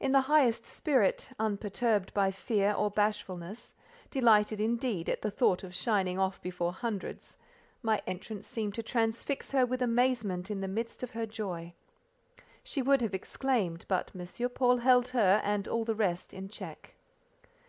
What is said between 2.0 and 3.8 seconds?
by fear or bashfulness,